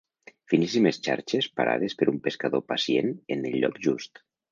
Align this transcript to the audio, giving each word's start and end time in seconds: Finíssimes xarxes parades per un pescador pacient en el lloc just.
Finíssimes 0.51 0.95
xarxes 1.07 1.47
parades 1.59 1.95
per 1.99 2.07
un 2.13 2.17
pescador 2.29 2.65
pacient 2.73 3.13
en 3.37 3.45
el 3.51 3.59
lloc 3.65 3.79
just. 3.89 4.23